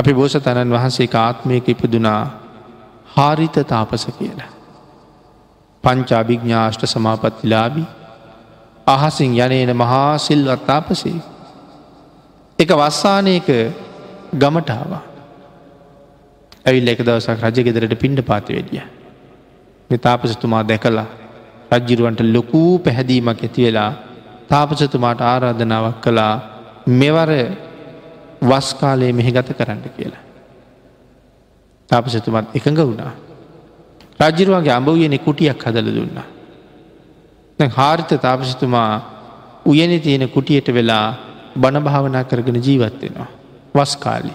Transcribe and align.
අපි 0.00 0.12
බෝසතණන් 0.12 0.70
වහන්සේ 0.70 1.08
ආත්මයක 1.16 1.68
ඉපදුනා 1.68 2.22
හාරිත 3.06 3.56
තාපස 3.66 4.06
කියලා. 4.08 4.50
පංචාභිග්ඥාෂ්ට 5.84 6.84
සමාපත්තිලාබී 6.86 7.88
අහසින් 8.86 9.32
යනේන 9.36 9.72
මහා 9.74 10.18
සිල්වත් 10.18 10.66
තාපසේ. 10.66 11.18
එක 12.58 12.70
වස්සානයක 12.72 13.48
ගමටාවා. 14.34 15.02
ඇවිල් 16.64 16.88
එක 16.88 17.00
දවසක් 17.00 17.38
රජ 17.42 17.58
ගෙදරට 17.60 17.94
පිණ්ඩ 17.96 18.22
පාති 18.22 18.54
වැඩිය. 18.54 18.82
තාපසතුමා 19.90 20.62
දැකලා 20.64 21.08
රජ්ජිරුවන්ට 21.72 22.20
ලොකූ 22.28 22.78
පැහැදීමක් 22.78 23.40
ඇති 23.40 23.64
වෙලා 23.64 23.90
තාපසතුමාට 24.48 25.20
ආරාධනාවක් 25.22 25.98
කළා 26.00 26.34
මෙවර 26.92 27.30
වස්කාලයේ 28.42 29.12
මෙහි 29.12 29.32
ගත 29.32 29.48
කරන්න 29.52 29.82
කියලා. 29.90 30.22
තාපසතුමත් 31.90 32.54
එකඟ 32.54 32.80
වුණා. 32.80 33.12
රජ්ජිරුවන්ගේ 34.20 34.72
අඹවයනෙ 34.72 35.18
කුටියක් 35.18 35.64
හදල 35.64 35.88
දුන්නා. 35.90 36.28
හාරිත 37.70 38.12
තාපසිතුමා 38.18 38.92
උයනෙ 39.64 39.98
තියෙන 39.98 40.28
කුටියට 40.28 40.68
වෙලා 40.68 41.14
බණ 41.54 41.82
භාවනා 41.82 42.24
කරගෙන 42.24 42.58
ජීවත්වෙනවා. 42.58 43.28
වස්කාලි. 43.74 44.34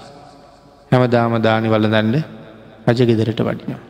හැමදාම 0.92 1.42
දානි 1.42 1.70
වලදන්න 1.70 2.16
රජගෙදරට 2.88 3.42
වඩිනවා. 3.42 3.82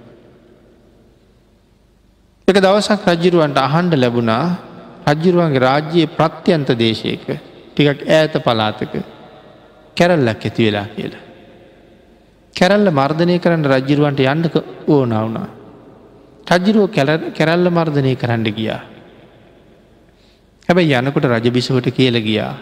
එක 2.48 2.58
දවසක් 2.58 3.02
රජ්ජිරුවන්ට 3.08 3.58
අහන්ඩ 3.60 3.94
ලැබුණා 3.96 4.46
රජ්ජිරුවන්ගේ 5.08 5.60
රාජ්‍යයේ 5.60 6.08
ප්‍රත්‍යන්ත 6.10 6.70
දේශයක 6.80 7.26
ටිකක් 7.72 8.00
ඈත 8.10 8.34
පලාතක 8.40 8.94
කැරල්ලක් 9.98 10.42
ඇති 10.42 10.66
වෙලා 10.66 10.88
කියලා. 10.88 11.24
කැරල්ල 12.56 12.88
මර්ධනය 12.92 13.36
කරන්න 13.40 13.66
රජ්ජිරුවන්ට 13.66 14.20
යන්නක 14.26 14.56
ඕන 14.88 15.14
වුණා. 15.16 15.48
රජ්ජිරුව 16.48 16.88
කැරල්ල 17.38 17.68
මර්ධනය 17.70 18.16
කරන්න 18.16 18.46
ගියා. 18.52 18.82
හැබැයි 20.70 21.00
යනකොට 21.00 21.28
රජබිසවට 21.28 21.90
කියල 21.92 22.18
ගියා 22.22 22.54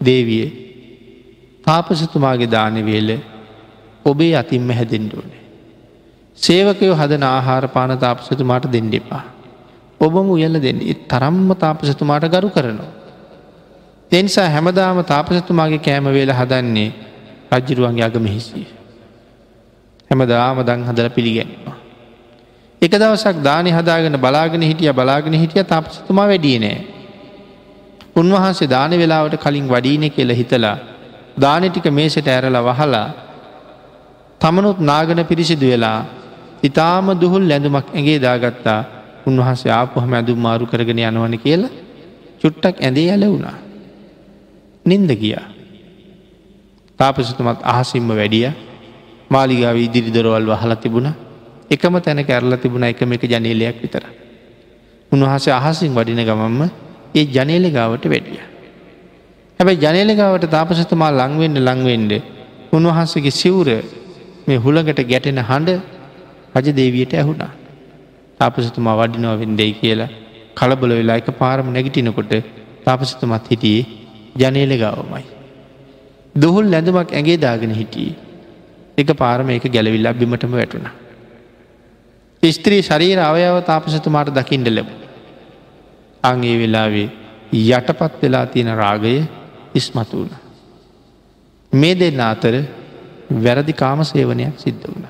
දේවිය 0.00 0.46
තාපසතුමාගේ 1.64 2.50
දානවේල 2.50 3.10
ඔබේ 4.04 4.34
අතින්ම 4.36 4.70
හැදෙන්ඩුවනේ. 4.70 5.42
සේවකයෝ 6.38 6.94
හදන 6.94 7.24
ආහාර 7.24 7.68
පාන 7.68 7.98
තාපසතුමාට 7.98 8.66
දෙන්න 8.72 8.92
එපා. 8.92 9.24
ඔබම 10.00 10.28
උයල්ල 10.30 10.56
දෙන්න 10.60 10.80
තරම්ම 11.08 11.48
තාපසතුමාට 11.56 12.26
ගරු 12.28 12.50
කරනවා. 12.50 13.01
එනිසා 14.12 14.48
හැමදාම 14.48 14.98
තාපසතුමාගේ 15.04 15.80
කෑමවේල 15.80 16.32
හදන්නේ 16.32 16.88
රජ්ජිරුවන්ගේ 17.52 18.04
අග 18.04 18.16
මෙහිසිය. 18.18 18.66
හැමදාම 20.10 20.58
දං 20.62 20.84
හදල 20.88 21.08
පිළිගැන්වා. 21.08 21.76
එක 22.82 22.92
දවසක් 22.92 23.36
දානය 23.40 23.70
හදාගෙන 23.70 24.16
බලාගෙන 24.18 24.62
හිටිය 24.62 24.92
බලාගෙන 24.92 25.34
හිටිය 25.34 25.64
තාපසතුමා 25.64 26.26
වැඩිය 26.26 26.58
නෑ. 26.58 26.78
උන්වහන්සේ 28.14 28.68
දාන 28.68 28.92
වෙලාවට 28.92 29.36
කලින් 29.38 29.66
වඩීන 29.66 30.04
කියල 30.10 30.30
හිතලා 30.32 30.76
දානටික 31.36 31.86
මේසට 31.90 32.28
ඇරල 32.28 32.58
වහලා 32.60 33.06
තමනුත් 34.40 34.78
නාගන 34.82 35.24
පිරිසිදු 35.24 35.66
වෙලා 35.66 35.98
ඉතාම 36.62 37.06
දුහුල් 37.16 37.50
ඇඳුමක් 37.50 37.88
ඇගේ 37.90 38.18
දාගත්තා 38.20 38.80
උන්වහන්සේ 39.26 39.72
ආපුහම 39.72 40.12
ඇඳුම් 40.12 40.38
මාරු 40.38 40.66
කරගෙන 40.66 41.00
යනවන 41.00 41.36
කියලා 41.38 41.76
චුට්ටක් 42.42 42.76
ඇඳේ 42.78 43.10
ඇල 43.10 43.24
වුණා. 43.26 43.71
නින්ද 44.84 45.10
ගියා. 45.14 45.46
තාපසතුමත් 46.98 47.60
අහසිම්ම 47.64 48.08
වැඩිය 48.10 48.50
මාලිගාව 49.30 49.76
ඉදිරි 49.78 50.10
දොරවල් 50.10 50.46
වහලා 50.48 50.76
තිබුණ 50.76 51.08
එකම 51.70 51.94
තැන 51.98 52.20
කැරල 52.22 52.54
තිබුණ 52.56 52.84
එකම 52.84 53.12
එක 53.12 53.24
ජනීලයක් 53.24 53.78
විතර. 53.78 54.04
උන්වහසේ 55.12 55.54
අහසින් 55.54 55.92
වඩින 55.92 56.20
ගමම්ම 56.20 56.60
ඒ 57.14 57.24
ජනේලගාවට 57.26 58.04
වැඩිය. 58.06 58.40
හැබැයි 59.60 59.82
ජනේලගාවට 59.84 60.46
තාපසතුමා 60.48 61.12
ලංවෙන්ඩ 61.12 61.58
ලංවෙන්ඩ 61.60 62.12
උන්වහන්සගේ 62.72 63.30
සිවුර 63.32 63.68
මේ 64.46 64.58
හුළඟට 64.58 65.00
ගැටෙන 65.04 65.40
හඬ 65.40 65.80
රජ 66.54 66.66
දේවයට 66.72 67.14
ඇහුණා. 67.14 67.52
තාපසතුමා 68.40 68.98
වඩිනවා 68.98 69.38
වෙන්ඩෙයි 69.38 69.74
කියලා 69.74 70.12
කලබල 70.56 70.92
වෙලා 70.92 71.16
එක 71.16 71.28
පාරම 71.38 71.66
නැගිටිනකොට 71.70 72.32
තාපසතුමත් 72.84 73.46
හිටියේ 73.50 74.01
ජනේලගාවමයි. 74.34 75.24
දුහුල් 76.34 76.70
ලැඳුමක් 76.70 77.12
ඇගේ 77.12 77.38
දාගෙන 77.38 77.72
හිටියේ 77.72 78.14
එක 78.98 79.08
පාරම 79.14 79.48
එක 79.50 79.64
ගැලවිල්ලා 79.68 80.14
බිමටම 80.14 80.52
වැටුණ. 80.52 80.88
ස්ත්‍රී 82.42 82.82
ශරීර 82.82 83.18
අවයාව 83.20 83.64
තාපසතුමාට 83.64 84.30
දකිින්ට 84.30 84.68
ලැබු. 84.68 84.94
අංගේ 86.24 86.56
වෙලාවේ 86.58 87.08
යටපත් 87.52 88.22
වෙලා 88.22 88.46
තියෙන 88.46 88.70
රාගය 88.74 89.14
ඉස්මතු 89.74 90.16
වුණ. 90.18 90.32
මේ 91.72 91.94
දෙන්න 91.94 92.20
අතර 92.22 92.54
වැරදි 93.36 93.72
කාම 93.74 94.04
සේවනයක් 94.04 94.56
සිද්ධ 94.56 94.84
වුණ. 94.84 95.06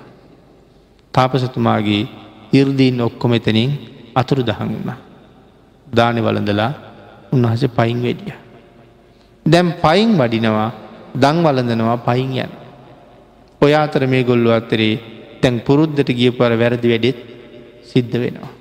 තාපසතුමාගේ 1.14 2.08
ඉර්දීන් 2.52 3.00
ඔක්කොම 3.00 3.34
එතනින් 3.34 3.70
අතුරු 4.14 4.42
දහන් 4.42 4.70
වුණ. 4.70 4.94
දානෙ 5.86 6.20
වලඳලා 6.20 6.72
උන්වහස 7.32 7.62
පයින් 7.70 8.02
වෙඩිය. 8.02 8.41
දැම් 9.46 9.72
පයින් 9.74 10.10
වඩිනවා 10.14 10.70
දං 11.14 11.38
වලඳනවා 11.44 11.96
පයින් 11.98 12.30
යන. 12.34 12.52
ඔය 13.60 13.74
අතර 13.74 14.06
මේ 14.06 14.24
ගොල්ලු 14.24 14.50
අත්තරේ 14.50 15.00
තැන් 15.40 15.60
පුරුද්ධට 15.60 16.08
ගිය 16.10 16.30
පර 16.30 16.52
වැරදි 16.54 16.88
වැඩෙත් 16.88 17.18
සිද්ධ 17.84 18.16
වෙනවා. 18.16 18.52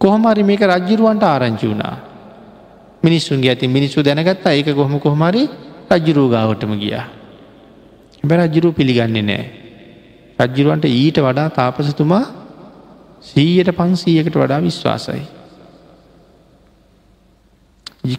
කොහොමරි 0.00 0.42
මේක 0.42 0.62
රජ්ජිරුවන්ට 0.62 1.22
ආරංචි 1.24 1.66
වුණා. 1.66 1.96
මිනිස්සුන්ගේ 3.02 3.50
ඇති 3.50 3.68
මිනිස්සු 3.68 4.02
දැනගත්තා 4.02 4.52
ඒක 4.52 4.72
කොහොම 4.74 4.96
කොහමරි 5.00 5.42
රජ්ජුරූගාවටම 5.90 6.72
ගියා. 6.74 7.06
හැබැ 8.18 8.38
රජ්ජිරූ 8.40 8.72
පිළිගන්නේ 8.72 9.22
නෑ. 9.22 9.44
රජ්ජිරුවන්ට 10.38 10.84
ඊට 10.86 11.18
වඩා 11.18 11.48
තාපසතුමා 11.50 12.24
සීයට 13.22 13.70
පන්සීයකට 13.72 14.34
වඩා 14.34 14.60
විශ්වාසයි. 14.62 15.22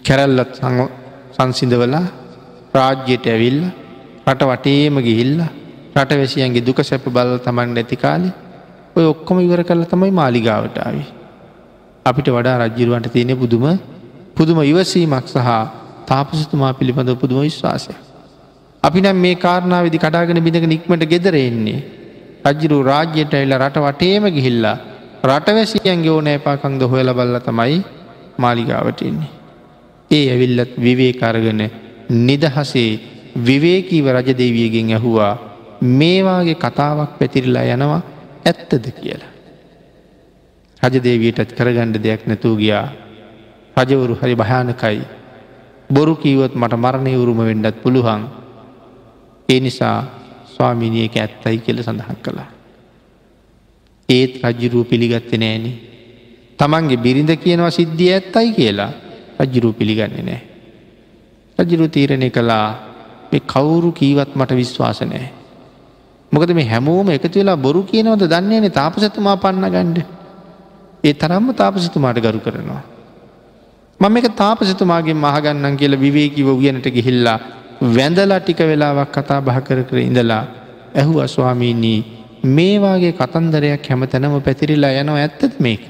කැරල්ලත් 0.07 0.53
සංසිඳවලා 1.39 2.05
රාජ්‍යයට 2.73 3.25
ඇවිල්ල 3.27 3.61
රට 4.27 4.43
වටේම 4.43 4.95
ගිහිල්ල 4.99 5.39
රට 5.95 6.11
වැසියන්ගේ 6.19 6.65
දුක 6.65 6.79
සැප 6.83 7.05
බල 7.09 7.31
තමන් 7.45 7.69
නැති 7.75 7.97
කාලේ 7.97 8.33
ඔය 8.95 9.05
ඔක්කොම 9.05 9.37
ඉවර 9.39 9.61
කරල 9.63 9.83
තමයි 9.85 10.11
මාලිගාවටාවේ. 10.11 11.07
අපිට 12.05 12.29
වඩා 12.29 12.57
රජ්ජිරුවන්ට 12.61 13.11
තියෙන 13.13 13.33
පුදුම 13.37 13.65
පුදුම 14.35 14.59
ඉවසීමක් 14.63 15.27
සහ 15.27 15.49
තාපසතුමා 16.09 16.73
පිළිබඳ 16.73 17.13
පුදුම 17.15 17.39
විශ්වාසය. 17.41 17.93
අපි 18.83 18.99
නම් 19.01 19.17
මේ 19.17 19.35
කාරණාව 19.37 19.85
විදි 19.87 19.99
කඩාගෙන 19.99 20.41
බිඳක 20.41 20.65
නික්මට 20.65 21.05
ගෙදරෙන්නේ. 21.05 21.79
රජ්ජිරු 22.45 22.77
රාජ්‍යයට 22.83 23.33
ඇල්ල 23.33 23.57
රට 23.61 23.85
වටේම 23.85 24.25
ගිහිල්ලා 24.29 24.77
රටවැසියන්ගේ 25.23 26.11
ඕන 26.11 26.27
එපාකංද 26.29 26.81
හොයල 26.83 27.09
බල්ල 27.13 27.37
තමයි 27.41 27.79
මාලිගාවටෙන්නේ. 28.37 29.36
ඒ 30.11 30.25
ඇවිල්ලත් 30.31 30.71
විවේකරගෙන 30.77 31.61
නිදහසේ 32.09 32.99
විවේකීව 33.47 34.05
රජදේවියගෙන් 34.07 34.91
ඇහුවා 34.91 35.33
මේවාගේ 35.81 36.55
කතාවක් 36.55 37.19
පැතිරිලා 37.19 37.65
යනවා 37.75 38.01
ඇත්තද 38.45 38.85
කියලා. 38.99 39.31
රජදේවීටත් 40.83 41.51
කරගණ්ඩ 41.57 42.03
දෙයක් 42.03 42.27
නැතුූ 42.27 42.55
ගියා. 42.55 42.87
රජවරු 43.77 44.15
හරි 44.15 44.35
භයානකයි. 44.35 45.01
බොරු 45.89 46.15
කීවොත් 46.15 46.55
මට 46.55 46.73
මරණය 46.75 47.15
උරුම 47.15 47.39
වෙන්ඩත් 47.39 47.81
පුළුවන්. 47.83 48.23
ඒ 49.49 49.59
නිසා 49.59 49.97
ස්වාමිනියක 50.47 51.15
ඇත්තයි 51.15 51.57
කියල 51.57 51.83
සඳහන් 51.83 52.19
කළා. 52.23 52.49
ඒත් 54.09 54.33
රජ්ජුරූ 54.43 54.83
පිළිගත්ත 54.83 55.31
නෑනේ. 55.33 55.75
තමන්ගේ 56.59 56.97
බිරිඳ 56.97 57.31
කියනවා 57.35 57.71
සිද්ධිය 57.71 58.13
ඇත්තයි 58.13 58.53
කියලා. 58.53 58.91
රජ්ජුරූ 59.39 59.73
පිළිගන්න 59.73 60.19
නෑ. 60.21 60.41
රජුරු 61.59 61.87
තීරණය 61.87 62.29
කළා 62.29 62.67
මේ 63.31 63.41
කවුරු 63.45 63.91
කීවත් 63.91 64.35
මට 64.35 64.51
විශ්වාස 64.53 65.01
නෑ. 65.03 65.27
මොකද 66.31 66.51
මේ 66.51 66.65
හැමෝම 66.65 67.09
එකතු 67.09 67.39
වෙලා 67.39 67.57
බොරු 67.57 67.81
කියනවද 67.83 68.23
දන්නේනේ 68.25 68.69
තාපසතුමා 68.71 69.37
පන්න 69.37 69.69
ගණ්ඩ 69.69 69.99
ඒ 71.03 71.13
තරම්ම 71.13 71.49
තාපසිතුමාට 71.53 72.19
ගරු 72.19 72.39
කරනවා. 72.39 72.83
මම 73.99 74.17
එක 74.17 74.27
තාපසිතුමාගේ 74.35 75.13
මහගන්නන් 75.15 75.77
කියල 75.77 75.93
විවේකිව 75.97 76.49
වියනට 76.55 76.87
ගිහිල්ලා 76.89 77.39
වැඳලා 77.89 78.39
ටික 78.39 78.59
වෙලාවක් 78.63 79.11
කතා 79.11 79.39
බහ 79.41 79.57
කර 79.59 79.79
කර 79.83 79.97
ඉඳලා 79.99 80.43
ඇහු 80.95 81.13
අස්වාමීනී 81.19 81.99
මේවාගේ 82.49 83.13
කතන්දරයක් 83.13 83.87
හැම 83.87 84.03
තැනම 84.07 84.35
පැතිරිලා 84.41 84.93
යනවා 84.95 85.21
ඇත්තත් 85.21 85.59
මේක. 85.59 85.85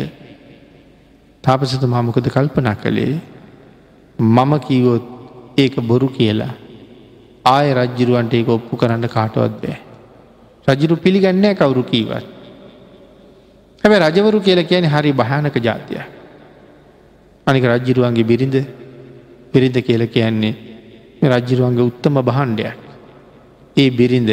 තාපසතුමා 1.44 2.02
මොකද 2.02 2.28
කල්පනා 2.30 2.76
කළේ 2.76 3.16
මම 4.19 4.60
කීවොත් 4.60 5.04
ඒක 5.58 5.75
බොරු 5.81 6.08
කියලා 6.08 6.54
ආය 7.46 7.74
රජ්ජිරුවන්ට 7.74 8.34
ඒක 8.34 8.50
ඔප්පු 8.50 8.75
කරන්න 8.75 9.08
කාටවත් 9.08 9.54
බෑ. 9.62 9.78
රජරු 10.68 10.96
පිළිගන්නෑ 10.98 11.56
කවුරු 11.56 11.84
කීවත්. 11.84 12.25
හැබ 13.84 13.94
රජවරු 13.96 14.40
කියල 14.42 14.64
කියන 14.64 14.86
හරි 14.86 15.12
භයානක 15.14 15.58
ජාතිය. 15.60 16.02
අනික 17.48 17.64
රජ්ජිරුවන්ගේ 17.64 18.24
බිරිඳ 18.24 18.56
පිරිඳ 19.54 19.78
කියල 19.81 20.04
කියන්නේ 20.08 20.56
රජ්ජිරුවන්ගේ 21.24 21.84
උත්තම 21.84 22.16
බහන්ඩයක්. 22.22 22.78
ඒ 23.78 23.90
බිරිඳ 23.92 24.31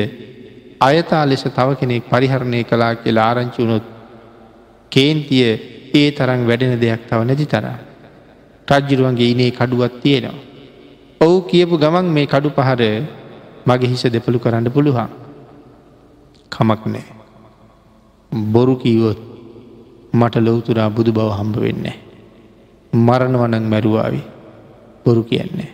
අයතා 0.81 1.25
ලෙස 1.25 1.45
තව 1.47 1.69
කෙනෙක් 1.81 2.09
පරිහරණය 2.09 2.65
කලා 2.65 2.95
කියලා 2.97 3.29
ආරංචි 3.31 3.59
වුණොත් 3.63 3.85
කේන්තිය 4.93 5.45
ඒ 5.95 6.11
තරම් 6.11 6.41
වැඩෙන 6.47 6.81
දෙයක් 6.81 7.03
තව 7.09 7.21
නැති 7.23 7.47
තරම්. 7.47 7.94
රජ්ජිරුවන්ගේ 8.69 9.31
ඉනේ 9.31 9.51
කඩුවත් 9.51 9.95
තියෙනවා. 10.03 10.39
ඔවු 11.21 11.37
කියපු 11.43 11.75
ගමන් 11.79 12.07
මේ 12.07 12.27
කඩු 12.27 12.49
පහර 12.51 12.83
මගේ 13.67 13.91
හිස 13.93 14.05
දෙපළු 14.07 14.39
කරන්න 14.39 14.69
පුළුවන්. 14.71 15.11
කමක් 16.53 16.83
නෑ. 16.87 17.07
බොරු 18.33 18.75
කීවොත් 18.77 19.21
මට 20.13 20.35
ලොවතුරා 20.39 20.91
බුදු 20.91 21.13
බව 21.13 21.29
හම්බ 21.31 21.57
වෙන්න. 21.57 21.87
මරණවනං 22.93 23.65
මැරුවාවි 23.65 24.23
බොරු 25.05 25.23
කියන්නේ. 25.23 25.71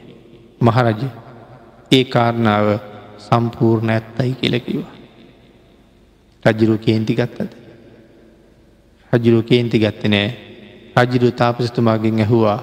මහරජ 0.61 1.01
ඒ 1.93 2.05
කාරණාව 2.07 2.69
සම්පූර්ණ 3.19 3.91
ඇත්තයි 3.91 4.33
කියලකිවා. 4.35 4.93
රජරුව 6.45 6.79
කේන්ති 6.79 7.15
ගත්තද. 7.15 7.51
රජරුව 9.13 9.43
කේන්ති 9.45 9.79
ගත්ත 9.79 10.03
නෑ 10.09 10.29
රජරු 10.99 11.31
තාපසතුමාගෙන් 11.33 12.21
ඇහුවා 12.21 12.59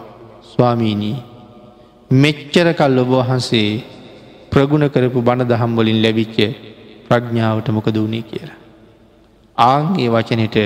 ස්වාමීනී 0.59 1.15
මෙච්චර 2.12 2.68
කල් 2.74 3.00
ඔබ 3.00 3.09
වහන්සේ 3.12 3.68
ප්‍රගුණ 4.51 4.86
කරපු 4.89 5.19
බණ 5.21 5.50
දහම් 5.50 5.74
වලින් 5.77 6.00
ලැබිච්ච 6.01 6.38
ප්‍රඥාවට 7.07 7.68
මොකද 7.69 7.98
වුණේ 7.98 8.21
කියලා. 8.21 8.57
ආන්ගේ 9.57 10.07
වචනයට 10.09 10.57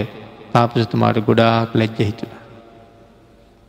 තාපසතුමාට 0.53 1.17
ගොඩාක් 1.27 1.75
ලැජ්ජ 1.75 1.99
හිතුව. 2.01 2.31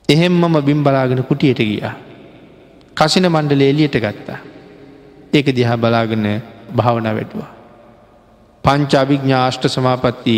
එහෙම් 0.09 0.35
මම 0.41 0.57
බිම් 0.61 0.85
බලාගෙන 0.85 1.23
කුටියට 1.23 1.63
ගියා. 1.63 1.95
කසින 2.97 3.27
මණ්ඩල 3.29 3.63
එලියට 3.63 3.97
ගත්තා. 3.97 4.39
ඒක 5.33 5.47
දිහා 5.51 5.77
බලාගන්න 5.77 6.29
භාවන 6.77 7.11
වැටවා. 7.11 7.51
පංච 8.65 8.93
අභිග්ඥාෂ්ට 8.95 9.67
සමාපත්ති 9.69 10.37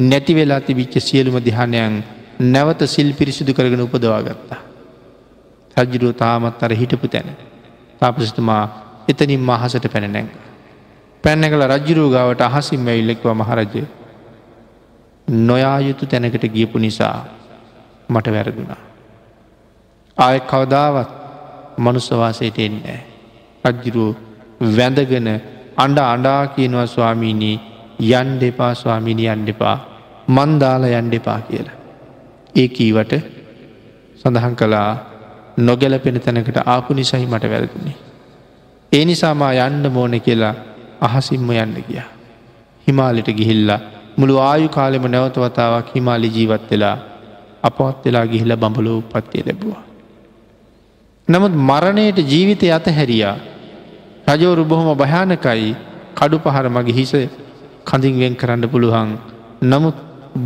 නැති 0.00 0.32
වෙලා 0.34 0.60
තිබිච්ච 0.60 0.94
සියලුම 1.00 1.36
දිහානයන් 1.40 1.98
නැවත 2.46 2.80
සිල් 2.86 3.10
පිරිසිදු 3.12 3.52
කරගෙන 3.54 3.86
උපදවා 3.88 4.22
ගත්තා. 4.22 4.62
රජ්ජුරුව 5.76 6.12
තාමත් 6.14 6.62
අර 6.62 6.72
හිටපු 6.72 7.08
තැන. 7.08 7.28
තාපසිතුමා 8.00 8.62
එතනින් 9.08 9.40
මහසට 9.40 9.86
පැන 9.92 10.06
නැංග. 10.08 10.30
පැන්න 11.24 11.44
කළ 11.44 11.64
රජ්ජුරුව 11.66 12.08
ගාවට 12.12 12.42
අහසිම් 12.42 12.82
ඇවිල්ලෙක්ව 12.84 13.26
මහරජය 13.34 13.82
නොයායුතු 15.28 16.06
තැනකට 16.06 16.44
ගියපු 16.48 16.78
නිසා 16.78 17.18
මට 18.08 18.26
වැරදුනා. 18.28 18.82
ආය 20.18 20.38
කවදාවත් 20.42 21.10
මනුස්සවාසයට 21.78 22.58
එන්නේ. 22.58 23.00
රජ්ජුරුව 23.64 24.14
වැඳගෙන 24.76 25.28
අන්ඩ 25.76 25.98
අඩා 26.04 26.42
කියනවා 26.48 26.86
ස්වාමීණී 26.88 27.56
යන් 28.00 28.40
දෙපා 28.40 28.74
ස්වාමිනි 28.74 29.26
යන් 29.26 29.46
දෙපා 29.46 29.76
මන්දාල 30.28 30.84
යන් 30.90 31.10
දෙපා 31.10 31.40
කියලා. 31.40 31.76
ඒ 32.54 32.68
කීවට 32.68 33.12
සඳහන් 34.16 34.56
කළා 34.56 34.90
නොගැලපෙන 35.58 36.20
තැනකට 36.20 36.58
ආපු 36.66 36.94
නිසයි 36.94 37.26
මට 37.26 37.50
වැරදුනේ. 37.50 37.96
ඒ 38.92 39.04
නිසාමා 39.04 39.52
යන්න 39.62 39.90
මෝන 39.90 40.20
කියලා 40.20 40.54
අහසිම්ම 41.00 41.50
යන්න 41.52 41.74
ගිය. 41.80 42.00
හිමාලිට 42.86 43.30
ගිහිල්ලා 43.32 43.80
මුළු 44.16 44.38
ආයු 44.40 44.68
කාලෙම 44.68 45.06
නැවත 45.06 45.36
වතාවක් 45.38 45.94
හිමාලි 45.94 46.28
ජීවත් 46.28 46.70
වෙලා 46.70 46.96
අපවත් 47.62 48.04
වෙලා 48.04 48.26
ගිහිල්ල 48.26 48.56
බඹලෝ 48.56 48.98
උපත්තිය 48.98 49.42
ලැබවා. 49.46 49.82
නමුත් 51.28 51.54
මරණයට 51.62 52.18
ජීවිතය 52.24 52.72
අත 52.72 52.86
හැරියා 52.90 53.36
රජවරු 54.28 54.64
බොහොම 54.64 54.88
භයානකයි 54.94 55.74
කඩු 56.14 56.38
පහර 56.38 56.66
මගේ 56.68 56.96
හිස 56.98 57.12
කඳින් 57.84 58.20
වෙන් 58.20 58.34
කරන්න 58.34 58.68
පුළුවන් 58.68 59.12
නමුත් 59.62 59.96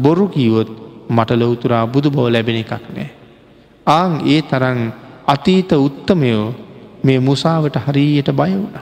බොරු 0.02 0.26
කීවොත් 0.28 0.70
මට 1.10 1.30
ලොවතුරා 1.34 1.86
බුදු 1.86 2.10
බෝ 2.10 2.28
ලැබෙන 2.28 2.56
එකක් 2.56 2.72
නෑ. 2.88 3.19
ආං 3.86 4.12
ඒ 4.26 4.42
තරන් 4.42 4.80
අතීත 5.26 5.72
උත්තමයෝ 5.78 6.54
මේ 7.04 7.18
මුසාාවට 7.20 7.76
හරියට 7.86 8.30
බය 8.32 8.52
වුණ. 8.52 8.80